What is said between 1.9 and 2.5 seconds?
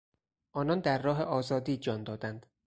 دادند.